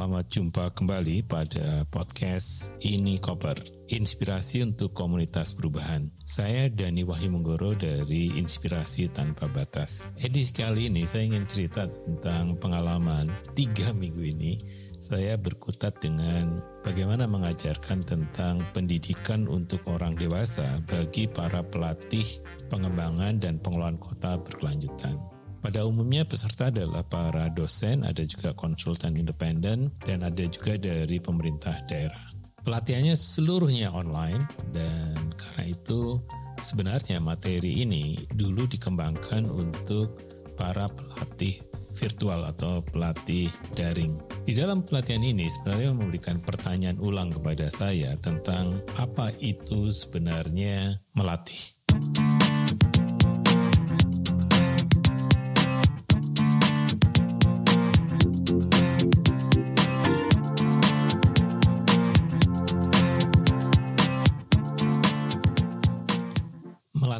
Selamat 0.00 0.32
jumpa 0.32 0.72
kembali 0.72 1.28
pada 1.28 1.84
podcast 1.92 2.72
Ini 2.80 3.20
Koper, 3.20 3.60
inspirasi 3.92 4.64
untuk 4.64 4.96
komunitas 4.96 5.52
perubahan. 5.52 6.08
Saya 6.24 6.72
Dani 6.72 7.04
Wahyu 7.04 7.28
dari 7.76 8.32
Inspirasi 8.32 9.12
Tanpa 9.12 9.44
Batas. 9.52 10.00
Edisi 10.16 10.56
kali 10.56 10.88
ini 10.88 11.04
saya 11.04 11.28
ingin 11.28 11.44
cerita 11.44 11.84
tentang 11.84 12.56
pengalaman 12.56 13.28
tiga 13.52 13.92
minggu 13.92 14.24
ini 14.24 14.56
saya 15.04 15.36
berkutat 15.36 16.00
dengan 16.00 16.64
bagaimana 16.80 17.28
mengajarkan 17.28 18.00
tentang 18.00 18.64
pendidikan 18.72 19.44
untuk 19.52 19.84
orang 19.84 20.16
dewasa 20.16 20.80
bagi 20.88 21.28
para 21.28 21.60
pelatih 21.60 22.40
pengembangan 22.72 23.36
dan 23.36 23.60
pengelolaan 23.60 24.00
kota 24.00 24.40
berkelanjutan. 24.40 25.39
Pada 25.60 25.84
umumnya 25.84 26.24
peserta 26.24 26.72
adalah 26.72 27.04
para 27.04 27.52
dosen, 27.52 28.00
ada 28.00 28.24
juga 28.24 28.56
konsultan 28.56 29.12
independen, 29.12 29.92
dan 30.00 30.24
ada 30.24 30.44
juga 30.48 30.80
dari 30.80 31.20
pemerintah 31.20 31.84
daerah. 31.84 32.32
Pelatihannya 32.64 33.16
seluruhnya 33.16 33.88
online 33.92 34.44
dan 34.76 35.16
karena 35.36 35.72
itu 35.72 36.20
sebenarnya 36.60 37.16
materi 37.20 37.80
ini 37.80 38.20
dulu 38.36 38.68
dikembangkan 38.68 39.48
untuk 39.48 40.20
para 40.60 40.88
pelatih 40.92 41.56
virtual 41.96 42.44
atau 42.44 42.84
pelatih 42.84 43.48
daring. 43.72 44.16
Di 44.44 44.52
dalam 44.52 44.84
pelatihan 44.84 45.24
ini 45.24 45.48
sebenarnya 45.48 45.96
memberikan 45.96 46.36
pertanyaan 46.40 47.00
ulang 47.00 47.32
kepada 47.32 47.72
saya 47.72 48.16
tentang 48.20 48.80
apa 49.00 49.32
itu 49.40 49.88
sebenarnya 49.88 51.00
melatih. 51.16 51.76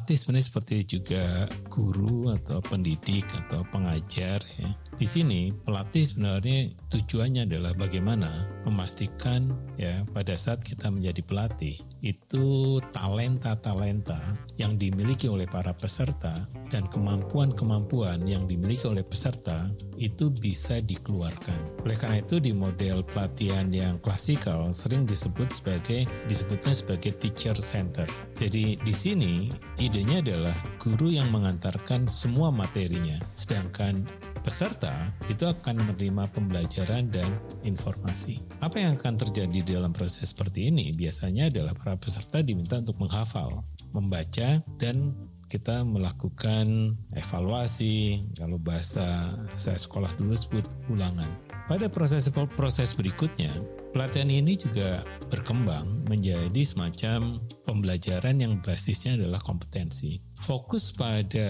Pelatih 0.01 0.17
sebenarnya 0.17 0.48
seperti 0.48 0.77
juga 0.97 1.25
guru 1.69 2.33
atau 2.33 2.65
pendidik 2.65 3.29
atau 3.37 3.61
pengajar 3.69 4.41
ya. 4.56 4.73
Di 4.97 5.05
sini 5.05 5.53
pelatih 5.53 6.09
sebenarnya 6.09 6.73
tujuannya 6.89 7.45
adalah 7.45 7.77
bagaimana 7.77 8.48
memastikan 8.65 9.53
ya 9.77 10.01
pada 10.17 10.33
saat 10.41 10.65
kita 10.65 10.89
menjadi 10.89 11.21
pelatih 11.25 11.77
itu 12.01 12.81
talenta-talenta 12.97 14.41
yang 14.56 14.81
dimiliki 14.81 15.28
oleh 15.28 15.45
para 15.45 15.77
peserta 15.77 16.48
dan 16.73 16.89
kemampuan-kemampuan 16.89 18.25
yang 18.25 18.48
dimiliki 18.48 18.89
oleh 18.89 19.05
peserta 19.05 19.69
itu 20.01 20.33
bisa 20.33 20.81
dikeluarkan. 20.81 21.84
Oleh 21.84 21.97
karena 22.01 22.25
itu 22.25 22.41
di 22.41 22.56
model 22.56 23.05
pelatihan 23.05 23.69
yang 23.69 24.01
klasikal 24.01 24.73
sering 24.73 25.05
disebut 25.05 25.53
sebagai 25.53 26.09
disebutnya 26.25 26.73
sebagai 26.73 27.12
teacher 27.21 27.56
center. 27.56 28.09
Jadi 28.37 28.81
di 28.81 28.95
sini 28.97 29.53
idenya 29.91 30.23
adalah 30.23 30.55
guru 30.79 31.11
yang 31.11 31.35
mengantarkan 31.35 32.07
semua 32.07 32.55
materinya 32.55 33.19
sedangkan 33.35 34.07
peserta 34.47 35.11
itu 35.27 35.51
akan 35.51 35.83
menerima 35.83 36.31
pembelajaran 36.31 37.11
dan 37.11 37.27
informasi. 37.67 38.39
Apa 38.63 38.79
yang 38.79 38.95
akan 38.95 39.19
terjadi 39.19 39.75
dalam 39.75 39.91
proses 39.91 40.31
seperti 40.31 40.71
ini 40.71 40.95
biasanya 40.95 41.51
adalah 41.51 41.75
para 41.75 41.99
peserta 41.99 42.39
diminta 42.39 42.79
untuk 42.79 43.03
menghafal, 43.03 43.67
membaca, 43.91 44.63
dan 44.79 45.11
kita 45.50 45.83
melakukan 45.83 46.95
evaluasi. 47.19 48.31
Kalau 48.39 48.62
bahasa 48.62 49.34
saya 49.59 49.75
sekolah 49.75 50.15
dulu 50.15 50.39
sebut 50.39 50.71
ulangan. 50.87 51.27
Pada 51.67 51.91
proses-proses 51.91 52.95
berikutnya, 52.95 53.50
pelatihan 53.91 54.31
ini 54.31 54.55
juga 54.55 55.03
berkembang 55.31 56.06
menjadi 56.11 56.62
semacam 56.67 57.39
pembelajaran 57.67 58.43
yang 58.43 58.59
basisnya 58.62 59.15
adalah 59.15 59.39
kompetensi. 59.43 60.19
Fokus 60.41 60.91
pada 60.91 61.49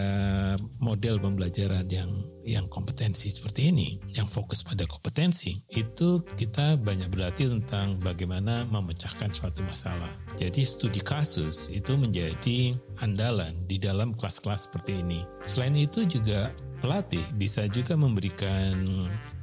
model 0.82 1.22
pembelajaran 1.22 1.86
yang 1.88 2.26
yang 2.42 2.66
kompetensi 2.66 3.30
seperti 3.30 3.70
ini, 3.70 4.02
yang 4.18 4.26
fokus 4.26 4.66
pada 4.66 4.82
kompetensi, 4.84 5.62
itu 5.70 6.20
kita 6.34 6.74
banyak 6.76 7.08
berlatih 7.08 7.54
tentang 7.54 8.02
bagaimana 8.02 8.66
memecahkan 8.66 9.30
suatu 9.30 9.62
masalah. 9.62 10.10
Jadi 10.34 10.66
studi 10.66 10.98
kasus 11.00 11.70
itu 11.70 11.94
menjadi 11.94 12.74
andalan 12.98 13.54
di 13.70 13.78
dalam 13.78 14.12
kelas-kelas 14.12 14.66
seperti 14.66 14.98
ini. 15.00 15.22
Selain 15.46 15.78
itu 15.78 16.02
juga 16.04 16.50
pelatih 16.80 17.22
bisa 17.36 17.68
juga 17.70 17.94
memberikan 17.94 18.82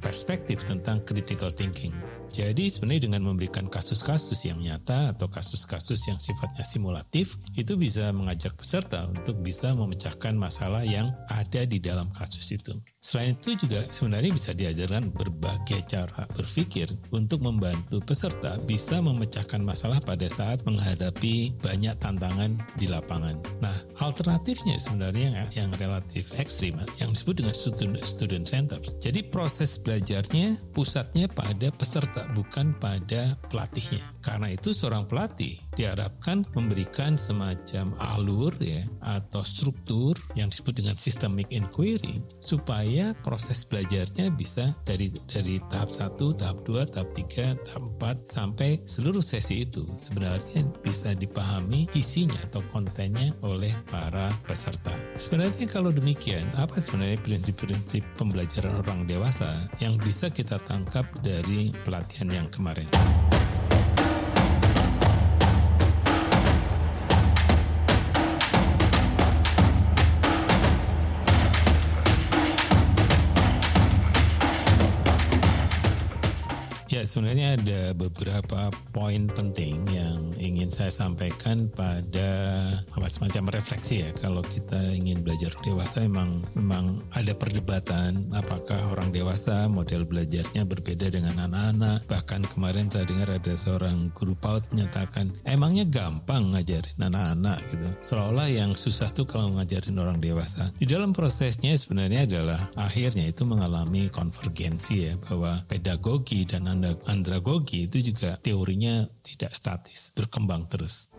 perspektif 0.02 0.66
tentang 0.66 1.00
critical 1.06 1.48
thinking. 1.48 1.94
Jadi 2.28 2.68
sebenarnya 2.68 3.08
dengan 3.08 3.22
memberikan 3.24 3.66
kasus-kasus 3.66 4.44
yang 4.44 4.60
nyata 4.60 5.16
atau 5.16 5.28
kasus-kasus 5.28 6.04
yang 6.08 6.20
sifatnya 6.20 6.64
simulatif 6.64 7.36
itu 7.56 7.74
bisa 7.74 8.12
mengajak 8.12 8.54
peserta 8.56 9.08
untuk 9.08 9.40
bisa 9.40 9.72
memecahkan 9.72 10.36
masalah 10.36 10.84
yang 10.84 11.12
ada 11.28 11.64
di 11.64 11.80
dalam 11.80 12.08
kasus 12.14 12.48
itu. 12.52 12.76
Selain 13.00 13.34
itu 13.36 13.56
juga 13.56 13.88
sebenarnya 13.88 14.32
bisa 14.34 14.50
diajarkan 14.52 15.10
berbagai 15.12 15.84
cara 15.88 16.28
berpikir 16.36 16.90
untuk 17.14 17.40
membantu 17.40 18.00
peserta 18.04 18.60
bisa 18.64 19.00
memecahkan 19.00 19.62
masalah 19.62 20.00
pada 20.02 20.26
saat 20.26 20.62
menghadapi 20.66 21.56
banyak 21.62 21.94
tantangan 22.02 22.58
di 22.76 22.86
lapangan. 22.90 23.38
Nah, 23.62 23.74
alternatifnya 24.02 24.76
sebenarnya 24.76 25.46
yang 25.54 25.70
relatif 25.78 26.32
ekstrim 26.36 26.80
yang 26.98 27.14
disebut 27.14 27.44
dengan 27.44 27.54
student, 27.54 28.02
student 28.04 28.46
center. 28.46 28.80
Jadi 28.98 29.26
proses 29.28 29.78
belajarnya 29.78 30.58
pusatnya 30.74 31.30
pada 31.30 31.70
peserta 31.74 32.17
bukan 32.32 32.74
pada 32.74 33.38
pelatihnya. 33.46 34.18
Karena 34.24 34.50
itu 34.50 34.74
seorang 34.74 35.06
pelatih 35.06 35.67
diharapkan 35.78 36.42
memberikan 36.58 37.14
semacam 37.14 37.94
alur 38.18 38.50
ya 38.58 38.82
atau 39.06 39.46
struktur 39.46 40.18
yang 40.34 40.50
disebut 40.50 40.82
dengan 40.82 40.98
systemic 40.98 41.46
inquiry 41.54 42.18
supaya 42.42 43.14
proses 43.22 43.62
belajarnya 43.62 44.34
bisa 44.34 44.74
dari 44.82 45.14
dari 45.30 45.62
tahap 45.70 45.94
1, 45.94 46.18
tahap 46.34 46.58
2, 46.66 46.90
tahap 46.90 47.10
3, 47.14 47.62
tahap 47.62 47.84
4 48.02 48.26
sampai 48.26 48.82
seluruh 48.82 49.22
sesi 49.22 49.62
itu 49.62 49.86
sebenarnya 49.94 50.66
bisa 50.82 51.14
dipahami 51.14 51.86
isinya 51.94 52.42
atau 52.50 52.60
kontennya 52.74 53.30
oleh 53.46 53.70
para 53.86 54.34
peserta. 54.50 54.92
Sebenarnya 55.14 55.70
kalau 55.70 55.94
demikian, 55.94 56.50
apa 56.58 56.82
sebenarnya 56.82 57.22
prinsip-prinsip 57.22 58.02
pembelajaran 58.18 58.82
orang 58.82 59.06
dewasa 59.06 59.70
yang 59.78 59.94
bisa 60.02 60.26
kita 60.32 60.58
tangkap 60.66 61.06
dari 61.22 61.70
pelatihan 61.86 62.28
yang 62.32 62.48
kemarin. 62.50 62.88
Sebenarnya 77.08 77.56
ada 77.56 77.82
beberapa 77.96 78.68
poin 78.92 79.32
penting 79.32 79.80
yang 79.88 80.28
ingin 80.36 80.68
saya 80.68 80.92
sampaikan 80.92 81.72
pada 81.72 82.28
apa 82.92 83.08
semacam 83.08 83.48
refleksi 83.56 84.04
ya. 84.04 84.12
Kalau 84.12 84.44
kita 84.44 84.92
ingin 84.92 85.24
belajar 85.24 85.56
dewasa 85.64 86.04
memang 86.04 86.44
memang 86.52 87.00
ada 87.16 87.32
perdebatan 87.32 88.28
apakah 88.36 88.92
orang 88.92 89.08
dewasa 89.08 89.64
model 89.72 90.04
belajarnya 90.04 90.68
berbeda 90.68 91.08
dengan 91.08 91.48
anak-anak. 91.48 92.04
Bahkan 92.04 92.52
kemarin 92.52 92.92
saya 92.92 93.08
dengar 93.08 93.32
ada 93.32 93.56
seorang 93.56 94.12
guru 94.12 94.36
PAUD 94.36 94.68
menyatakan 94.76 95.32
emangnya 95.48 95.88
gampang 95.88 96.52
ngajarin 96.52 97.00
anak-anak 97.00 97.58
gitu. 97.72 97.88
Seolah-olah 98.04 98.48
yang 98.52 98.76
susah 98.76 99.08
tuh 99.16 99.24
kalau 99.24 99.56
ngajarin 99.56 99.96
orang 99.96 100.20
dewasa. 100.20 100.68
Di 100.76 100.84
dalam 100.84 101.16
prosesnya 101.16 101.72
sebenarnya 101.72 102.28
adalah 102.28 102.68
akhirnya 102.76 103.24
itu 103.24 103.48
mengalami 103.48 104.12
konvergensi 104.12 105.08
ya 105.08 105.16
bahwa 105.16 105.64
pedagogi 105.64 106.44
dan 106.44 106.68
anda 106.68 106.97
andragogi 107.06 107.86
itu 107.86 108.00
juga 108.00 108.40
teorinya 108.40 109.06
tidak 109.22 109.54
statis, 109.54 110.10
berkembang 110.16 110.66
terus. 110.66 111.12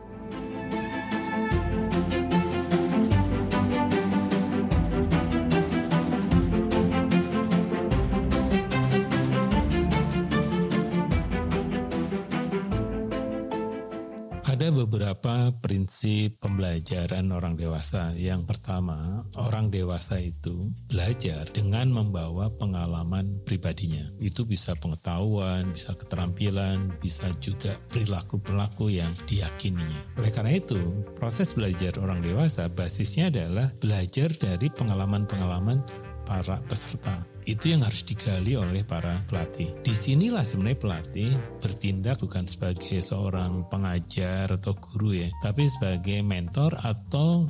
Beberapa 15.09 15.49
prinsip 15.57 16.37
pembelajaran 16.37 17.33
orang 17.33 17.57
dewasa. 17.57 18.13
Yang 18.13 18.45
pertama, 18.45 19.25
orang 19.41 19.73
dewasa 19.73 20.21
itu 20.21 20.69
belajar 20.85 21.49
dengan 21.49 21.89
membawa 21.89 22.53
pengalaman 22.53 23.41
pribadinya. 23.41 24.05
Itu 24.21 24.45
bisa 24.45 24.77
pengetahuan, 24.77 25.73
bisa 25.73 25.97
keterampilan, 25.97 26.93
bisa 27.01 27.25
juga 27.41 27.73
perilaku-perilaku 27.89 28.93
yang 28.93 29.09
diyakininya. 29.25 30.21
Oleh 30.21 30.29
karena 30.29 30.53
itu, 30.61 30.77
proses 31.17 31.57
belajar 31.57 31.97
orang 31.97 32.21
dewasa 32.21 32.69
basisnya 32.69 33.33
adalah 33.33 33.73
belajar 33.81 34.29
dari 34.37 34.69
pengalaman-pengalaman 34.69 35.81
para 36.29 36.61
peserta 36.69 37.25
itu 37.49 37.73
yang 37.73 37.81
harus 37.81 38.05
digali 38.05 38.53
oleh 38.53 38.85
para 38.85 39.25
pelatih. 39.25 39.73
Di 39.81 39.89
sinilah 39.89 40.45
sebenarnya 40.45 40.77
pelatih 40.77 41.31
bertindak 41.57 42.21
bukan 42.21 42.45
sebagai 42.45 43.01
seorang 43.01 43.65
pengajar 43.73 44.53
atau 44.53 44.77
guru 44.77 45.17
ya, 45.17 45.33
tapi 45.41 45.65
sebagai 45.65 46.21
mentor 46.21 46.77
atau 46.77 47.49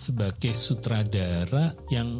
sebagai 0.00 0.56
sutradara 0.56 1.76
yang 1.92 2.16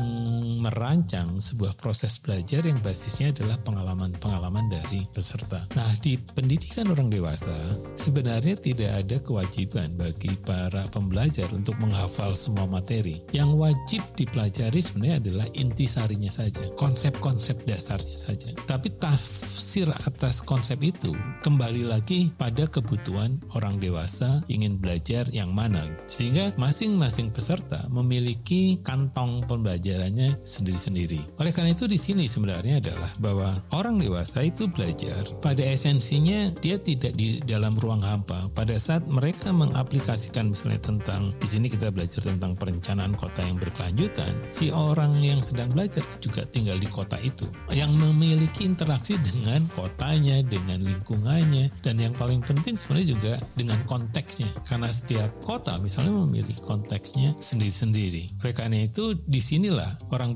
merancang 0.60 1.40
sebuah 1.40 1.80
proses 1.80 2.20
belajar 2.20 2.68
yang 2.68 2.76
basisnya 2.84 3.32
adalah 3.32 3.56
pengalaman-pengalaman 3.64 4.68
dari 4.68 5.08
peserta. 5.08 5.64
Nah, 5.72 5.88
di 6.04 6.20
pendidikan 6.20 6.92
orang 6.92 7.08
dewasa 7.08 7.56
sebenarnya 7.96 8.60
tidak 8.60 8.92
ada 9.00 9.16
kewajiban 9.24 9.96
bagi 9.96 10.36
para 10.44 10.84
pembelajar 10.92 11.48
untuk 11.56 11.80
menghafal 11.80 12.36
semua 12.36 12.68
materi. 12.68 13.24
Yang 13.32 13.50
wajib 13.56 14.02
dipelajari 14.20 14.84
sebenarnya 14.84 15.16
adalah 15.24 15.46
intisarinya 15.56 16.28
saja, 16.28 16.68
konsep-konsep 16.76 17.64
dasarnya 17.64 18.20
saja. 18.20 18.52
Tapi 18.68 18.92
tafsir 19.00 19.88
atas 20.04 20.44
konsep 20.44 20.76
itu 20.84 21.16
kembali 21.40 21.88
lagi 21.88 22.28
pada 22.36 22.68
kebutuhan 22.68 23.40
orang 23.56 23.80
dewasa 23.80 24.44
ingin 24.52 24.76
belajar 24.76 25.24
yang 25.32 25.54
mana. 25.54 25.88
Sehingga 26.10 26.52
masing-masing 26.60 27.32
peserta 27.32 27.69
kita 27.70 27.86
memiliki 27.86 28.82
kantong 28.82 29.46
pembelajarannya 29.46 30.42
sendiri-sendiri. 30.42 31.38
Oleh 31.38 31.54
karena 31.54 31.70
itu 31.70 31.86
di 31.86 31.94
sini 31.94 32.26
sebenarnya 32.26 32.82
adalah 32.82 33.14
bahwa 33.22 33.62
orang 33.70 34.02
dewasa 34.02 34.42
itu 34.42 34.66
belajar 34.66 35.22
pada 35.38 35.62
esensinya 35.62 36.50
dia 36.58 36.82
tidak 36.82 37.14
di 37.14 37.38
dalam 37.46 37.78
ruang 37.78 38.02
hampa. 38.02 38.50
Pada 38.50 38.74
saat 38.74 39.06
mereka 39.06 39.54
mengaplikasikan 39.54 40.50
misalnya 40.50 40.82
tentang 40.82 41.30
di 41.38 41.46
sini 41.46 41.70
kita 41.70 41.94
belajar 41.94 42.26
tentang 42.26 42.58
perencanaan 42.58 43.14
kota 43.14 43.38
yang 43.46 43.62
berkelanjutan, 43.62 44.34
si 44.50 44.74
orang 44.74 45.14
yang 45.22 45.38
sedang 45.38 45.70
belajar 45.70 46.02
juga 46.18 46.42
tinggal 46.50 46.74
di 46.74 46.90
kota 46.90 47.22
itu 47.22 47.46
yang 47.70 47.94
memiliki 47.94 48.66
interaksi 48.66 49.14
dengan 49.22 49.70
kotanya, 49.78 50.42
dengan 50.42 50.82
lingkungannya 50.82 51.70
dan 51.86 52.02
yang 52.02 52.18
paling 52.18 52.42
penting 52.42 52.74
sebenarnya 52.74 53.14
juga 53.14 53.34
dengan 53.54 53.78
konteksnya. 53.86 54.50
Karena 54.66 54.90
setiap 54.90 55.30
kota 55.46 55.78
misalnya 55.78 56.26
memiliki 56.26 56.58
konteksnya 56.66 57.30
sendiri-sendiri. 57.68 58.40
Oleh 58.40 58.54
karena 58.56 58.78
itu, 58.88 59.12
di 59.28 59.42
sinilah 59.44 60.00
orang 60.08 60.32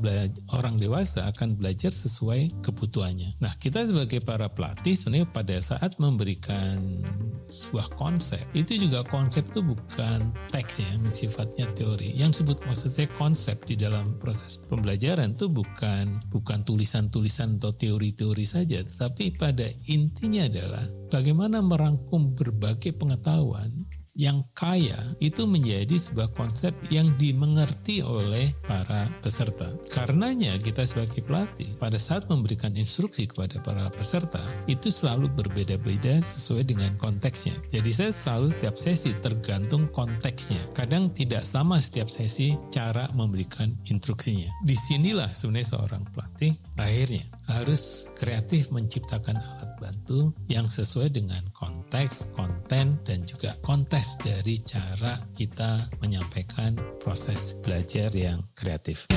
orang 0.52 0.76
dewasa 0.76 1.32
akan 1.32 1.56
belajar 1.56 1.88
sesuai 1.88 2.60
kebutuhannya. 2.60 3.40
Nah, 3.40 3.56
kita 3.56 3.80
sebagai 3.88 4.20
para 4.20 4.52
pelatih 4.52 4.92
sebenarnya 4.92 5.28
pada 5.32 5.56
saat 5.64 5.96
memberikan 5.96 7.00
sebuah 7.48 7.96
konsep, 7.96 8.42
itu 8.52 8.76
juga 8.76 9.00
konsep 9.08 9.48
itu 9.48 9.64
bukan 9.64 10.34
teks 10.52 10.84
ya, 10.84 10.92
sifatnya 11.14 11.70
teori. 11.72 12.12
Yang 12.12 12.44
sebut 12.44 12.60
maksud 12.68 12.90
saya 12.92 13.08
konsep 13.16 13.62
di 13.64 13.78
dalam 13.78 14.20
proses 14.20 14.60
pembelajaran 14.68 15.32
itu 15.32 15.48
bukan 15.48 16.20
bukan 16.28 16.60
tulisan-tulisan 16.66 17.56
atau 17.62 17.72
teori-teori 17.72 18.44
saja, 18.44 18.82
tetapi 18.82 19.38
pada 19.38 19.70
intinya 19.88 20.44
adalah 20.44 20.84
bagaimana 21.08 21.62
merangkum 21.62 22.34
berbagai 22.34 22.96
pengetahuan 22.98 23.70
yang 24.14 24.46
kaya 24.54 24.96
itu 25.18 25.42
menjadi 25.44 25.98
sebuah 25.98 26.30
konsep 26.38 26.70
yang 26.88 27.10
dimengerti 27.18 28.00
oleh 28.00 28.54
para 28.62 29.10
peserta. 29.18 29.74
Karenanya 29.90 30.54
kita 30.62 30.86
sebagai 30.86 31.20
pelatih 31.26 31.74
pada 31.82 31.98
saat 31.98 32.30
memberikan 32.30 32.78
instruksi 32.78 33.26
kepada 33.26 33.58
para 33.60 33.90
peserta 33.90 34.40
itu 34.70 34.88
selalu 34.94 35.26
berbeda-beda 35.34 36.22
sesuai 36.22 36.64
dengan 36.70 36.94
konteksnya. 36.94 37.58
Jadi 37.74 37.90
saya 37.90 38.12
selalu 38.14 38.54
setiap 38.54 38.74
sesi 38.78 39.10
tergantung 39.18 39.90
konteksnya. 39.90 40.62
Kadang 40.72 41.10
tidak 41.10 41.42
sama 41.42 41.82
setiap 41.82 42.06
sesi 42.06 42.54
cara 42.70 43.10
memberikan 43.12 43.74
instruksinya. 43.90 44.48
Di 44.62 44.78
sinilah 44.78 45.34
sebenarnya 45.34 45.68
seorang 45.74 46.02
pelatih 46.14 46.54
akhirnya 46.78 47.26
harus 47.50 48.08
kreatif 48.16 48.72
menciptakan 48.72 49.36
alat 49.36 49.76
bantu 49.76 50.32
yang 50.48 50.64
sesuai 50.64 51.12
dengan 51.12 51.44
konteks, 51.52 52.32
konten, 52.32 52.96
dan 53.04 53.18
juga 53.28 53.52
kontes 54.04 54.20
dari 54.20 54.60
cara 54.60 55.16
kita 55.32 55.88
menyampaikan 56.04 56.76
proses 57.00 57.56
belajar 57.64 58.12
yang 58.12 58.44
kreatif. 58.52 59.08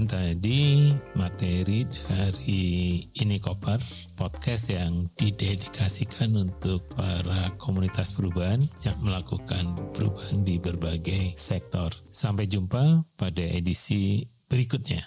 Demikian 0.00 0.32
tadi 0.32 0.96
materi 1.12 1.84
dari 1.84 2.64
Ini 3.12 3.36
Koper, 3.36 3.76
podcast 4.16 4.72
yang 4.72 5.12
didedikasikan 5.12 6.40
untuk 6.40 6.88
para 6.96 7.52
komunitas 7.60 8.16
perubahan 8.16 8.64
yang 8.80 8.96
melakukan 9.04 9.76
perubahan 9.92 10.40
di 10.40 10.56
berbagai 10.56 11.36
sektor. 11.36 11.92
Sampai 12.08 12.48
jumpa 12.48 13.04
pada 13.12 13.44
edisi 13.44 14.24
berikutnya. 14.48 15.04